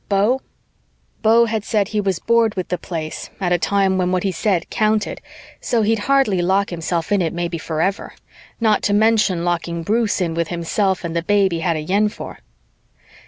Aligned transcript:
Beau? 0.09 0.41
Beau 1.21 1.45
had 1.45 1.63
said 1.63 1.89
he 1.89 2.01
was 2.01 2.17
bored 2.17 2.55
with 2.55 2.69
the 2.69 2.77
Place 2.79 3.29
at 3.39 3.51
a 3.51 3.59
time 3.59 3.99
when 3.99 4.11
what 4.11 4.23
he 4.23 4.31
said 4.31 4.67
counted, 4.71 5.21
so 5.59 5.83
he'd 5.83 5.99
hardly 6.09 6.41
lock 6.41 6.71
himself 6.71 7.11
in 7.11 7.21
it 7.21 7.31
maybe 7.33 7.59
forever, 7.59 8.15
not 8.59 8.81
to 8.81 8.93
mention 8.95 9.45
locking 9.45 9.83
Bruce 9.83 10.19
in 10.19 10.33
with 10.33 10.47
himself 10.47 11.03
and 11.03 11.15
the 11.15 11.21
babe 11.21 11.51
he 11.51 11.59
had 11.59 11.75
a 11.75 11.81
yen 11.81 12.09
for. 12.09 12.39